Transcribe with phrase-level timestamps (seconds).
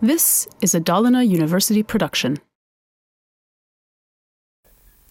[0.00, 2.36] This is a Dalarna University production.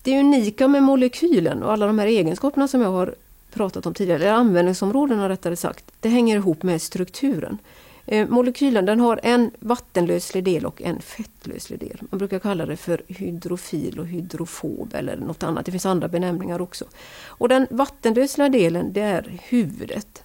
[0.04, 3.16] Det unika med molekylen och alla de här egenskaperna som jag har
[3.54, 7.58] pratat om tidigare, eller användningsområdena rättare sagt, det hänger ihop med strukturen.
[8.06, 12.02] Eh, molekylen den har en vattenlöslig del och en fettlöslig del.
[12.10, 15.66] Man brukar kalla det för hydrofil och hydrofob eller något annat.
[15.66, 16.86] Det finns andra benämningar också.
[17.26, 20.25] Och den vattenlösliga delen det är huvudet.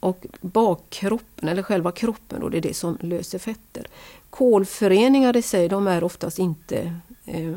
[0.00, 3.86] Och bakkroppen, eller själva kroppen, då, det är det som löser fetter.
[4.30, 6.92] Kolföreningar i sig de är oftast inte
[7.24, 7.52] eh,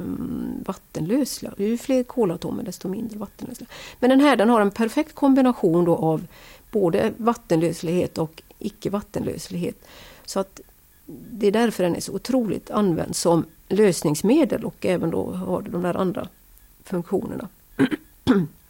[0.65, 1.53] vattenlösliga.
[1.57, 3.70] Ju fler kolatomer desto mindre vattenlösliga.
[3.99, 6.27] Men den här den har en perfekt kombination då av
[6.71, 9.85] både vattenlöslighet och icke-vattenlöslighet.
[10.26, 10.62] Så att
[11.31, 15.81] det är därför den är så otroligt använd som lösningsmedel och även då har de
[15.81, 16.27] där andra
[16.84, 17.48] funktionerna.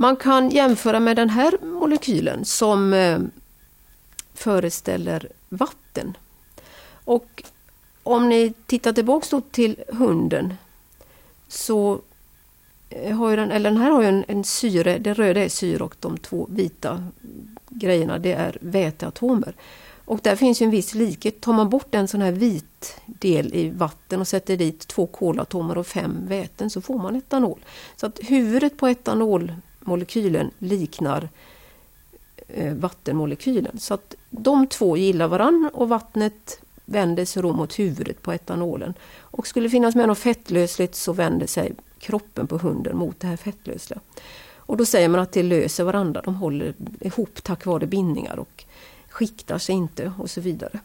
[0.00, 3.18] Man kan jämföra med den här molekylen som eh,
[4.34, 6.16] föreställer vatten.
[7.04, 7.42] Och
[8.02, 10.54] om ni tittar tillbaks till hunden
[11.48, 12.00] så
[12.90, 15.94] eh, har den, eller den här har en, en syre, det röda är syre och
[16.00, 17.04] de två vita
[17.68, 19.54] grejerna det är väteatomer.
[20.04, 21.40] Och där finns ju en viss likhet.
[21.40, 25.78] Tar man bort en sån här vit del i vatten och sätter dit två kolatomer
[25.78, 27.58] och fem väten så får man etanol.
[27.96, 29.52] Så att huvudet på etanol
[29.88, 31.28] molekylen liknar
[32.48, 33.78] eh, vattenmolekylen.
[33.78, 38.94] Så att de två gillar varann och vattnet vänder sig då mot huvudet på etanolen.
[39.18, 43.26] Och skulle det finnas med något fettlösligt så vänder sig kroppen på hunden mot det
[43.26, 44.00] här fettlösliga.
[44.56, 48.64] Och då säger man att det löser varandra, de håller ihop tack vare bindningar och
[49.08, 50.80] skiktar sig inte och så vidare.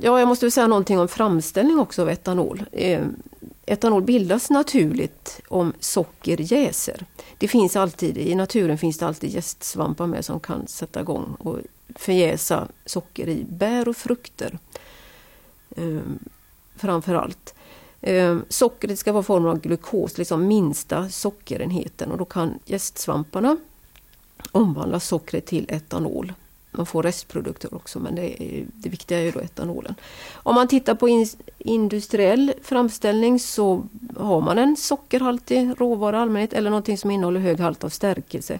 [0.00, 2.62] Ja, jag måste säga någonting om framställning också av etanol.
[2.72, 3.02] Eh,
[3.66, 7.06] Etanol bildas naturligt om socker jäser.
[7.38, 11.58] Det finns alltid, I naturen finns det alltid gästsvampar med som kan sätta igång och
[11.94, 14.58] förjäsa socker i bär och frukter.
[15.76, 16.18] Ehm,
[16.76, 17.54] Framför allt.
[18.00, 23.56] Ehm, sockret ska vara form av glukos, liksom minsta sockerenheten och då kan gästsvamparna
[24.52, 26.32] omvandla sockret till etanol.
[26.76, 29.94] Man får restprodukter också men det, är, det viktiga är ju då etanolen.
[30.32, 31.26] Om man tittar på in,
[31.58, 33.86] industriell framställning så
[34.16, 38.58] har man en sockerhaltig råvara i allmänhet eller någonting som innehåller hög halt av stärkelse.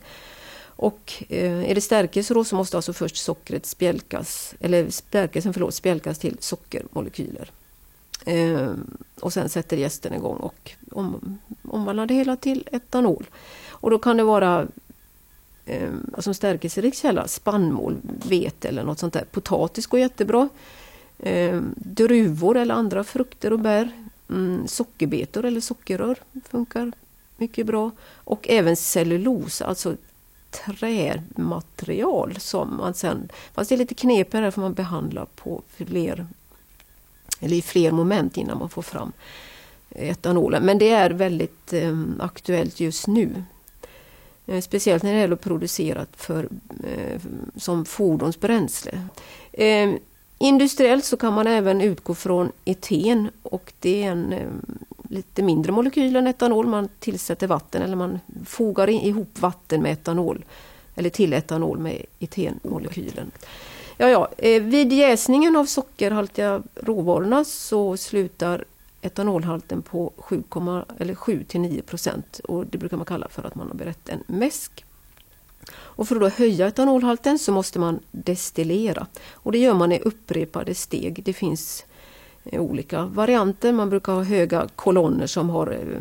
[0.77, 5.75] Och eh, är det stärkelse då så måste alltså först sockret spjälkas, eller stärkelsen förlåt,
[5.75, 7.51] spjälkas till sockermolekyler.
[8.25, 8.71] Eh,
[9.21, 13.27] och sen sätter gästen igång och om, omvandlar det hela till etanol.
[13.69, 14.67] Och då kan det vara
[15.67, 17.97] Eh, alltså en stärkelserik källa, spannmål,
[18.29, 19.25] vete eller något sånt där.
[19.31, 20.49] Potatis går jättebra.
[21.19, 23.91] Eh, druvor eller andra frukter och bär.
[24.31, 26.19] Mm, sockerbetor eller sockerrör
[26.51, 26.93] funkar
[27.37, 27.91] mycket bra.
[28.15, 29.97] Och även cellulosa, alltså
[30.51, 36.27] trämaterial som man sen, fast det är lite knepigare för man behandlar på fler
[37.41, 39.13] eller i fler moment innan man får fram
[39.91, 40.63] etanolen.
[40.63, 43.45] Men det är väldigt eh, aktuellt just nu.
[44.47, 46.49] Eh, speciellt när det gäller att producera för,
[46.85, 47.21] eh,
[47.57, 49.01] som fordonsbränsle.
[49.53, 49.91] Eh,
[50.39, 54.35] industriellt så kan man även utgå från eten och det är en
[55.09, 56.67] lite mindre molekyl än etanol.
[56.67, 60.45] Man tillsätter vatten eller man fogar ihop vatten med etanol
[60.95, 63.31] eller till etanol med etenmolekylen.
[63.97, 64.29] Ja, ja.
[64.61, 68.65] Vid jäsningen av sockerhaltiga råvarorna så slutar
[69.05, 70.43] etanolhalten på 7,
[70.99, 74.09] eller 7 till 9 procent och det brukar man kalla för att man har berett
[74.09, 74.85] en mäsk.
[75.73, 80.01] Och för att då höja etanolhalten så måste man destillera och det gör man i
[80.01, 81.23] upprepade steg.
[81.25, 81.85] Det finns
[82.45, 83.73] eh, olika varianter.
[83.73, 86.01] Man brukar ha höga kolonner som har eh,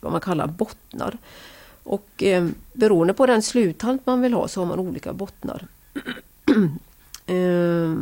[0.00, 1.18] vad man kallar bottnar.
[1.82, 5.66] Och eh, beroende på den sluthalt man vill ha så har man olika bottnar.
[7.26, 7.94] eh,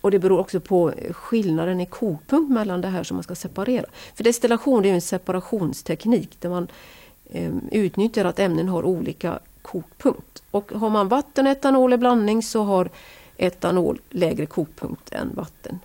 [0.00, 3.86] och det beror också på skillnaden i kokpunkt mellan det här som man ska separera.
[4.14, 6.68] För destillation är en separationsteknik där man
[7.24, 10.42] eh, utnyttjar att ämnen har olika kokpunkt.
[10.50, 12.90] Och har man vatten och etanol i blandning så har
[13.36, 15.78] etanol lägre kokpunkt än vatten.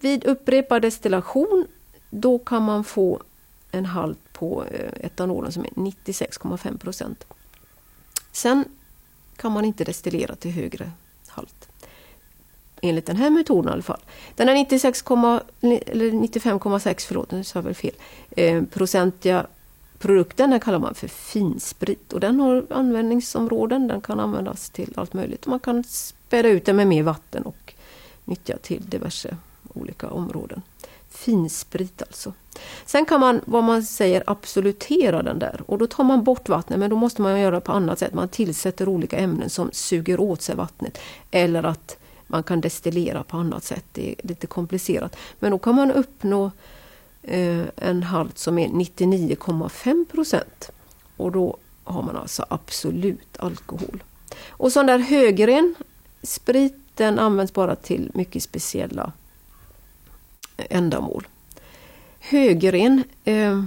[0.00, 1.66] Vid upprepad destillation
[2.10, 3.22] då kan man få
[3.70, 7.26] en halt på eh, etanolen som är 96,5 procent.
[8.32, 8.64] Sen
[9.36, 10.90] kan man inte destillera till högre
[11.28, 11.68] halt.
[12.86, 14.00] Enligt den här metoden i alla fall.
[14.34, 17.94] Den här 95,6 förlåt, nu sa jag väl fel,
[18.30, 19.46] eh, procentiga
[19.98, 23.88] produkten den kallar man för finsprit och den har användningsområden.
[23.88, 25.46] Den kan användas till allt möjligt.
[25.46, 27.74] Man kan späda ut den med mer vatten och
[28.24, 29.36] nyttja till diverse
[29.74, 30.62] olika områden.
[31.10, 32.32] finsprit alltså.
[32.86, 36.78] Sen kan man, vad man säger, absolutera den där och då tar man bort vattnet
[36.78, 38.14] men då måste man göra på annat sätt.
[38.14, 40.98] Man tillsätter olika ämnen som suger åt sig vattnet
[41.30, 43.84] eller att man kan destillera på annat sätt.
[43.92, 45.16] Det är lite komplicerat.
[45.38, 46.50] Men då kan man uppnå
[47.22, 50.70] eh, en halt som är 99,5 procent.
[51.16, 54.02] Och då har man alltså absolut alkohol.
[54.48, 55.74] Och sån där högren
[56.22, 59.12] sprit den används bara till mycket speciella
[60.56, 61.26] eh, ändamål.
[62.20, 63.62] Högren, eh,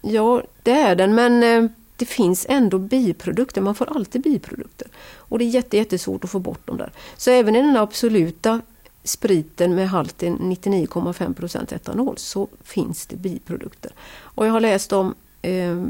[0.00, 4.88] ja det är den men eh, det finns ändå biprodukter, man får alltid biprodukter.
[5.16, 6.92] Och det är jätte, jättesvårt att få bort dem där.
[7.16, 8.60] Så även i den absoluta
[9.04, 13.92] spriten med halten 99,5% etanol så finns det biprodukter.
[14.20, 15.84] Och jag har läst om eh,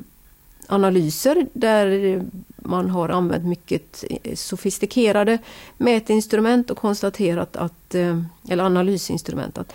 [0.66, 2.22] analyser där
[2.56, 5.38] man har använt mycket eh, sofistikerade
[5.76, 9.72] mätinstrument och konstaterat att, eh, eller analysinstrument, att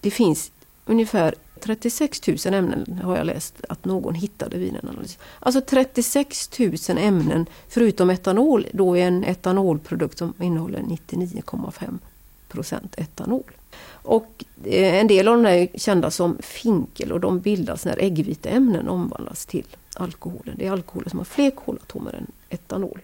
[0.00, 0.50] det finns
[0.86, 5.18] ungefär 36 000 ämnen har jag läst att någon hittade vid en analys.
[5.40, 13.50] Alltså 36 000 ämnen förutom etanol då är en etanolprodukt som innehåller 99,5% etanol.
[13.90, 18.88] Och eh, en del av dem är kända som finkel och de bildas när äggviteämnen
[18.88, 20.54] omvandlas till alkoholen.
[20.58, 23.00] Det är alkoholer som har fler kolatomer än etanol.